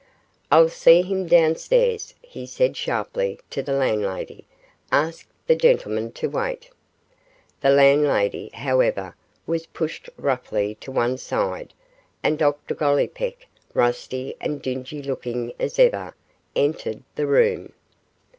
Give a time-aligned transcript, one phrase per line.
[0.51, 4.45] 'I'll see him downstairs,' he said, sharply, to the landlady;
[4.91, 6.71] 'ask the gentleman to wait.'
[7.59, 11.75] The landlady, however, was pushed roughly to one side,
[12.23, 13.45] and Dr Gollipeck,
[13.75, 16.15] rusty and dingy looking as ever,
[16.55, 17.73] entered the room.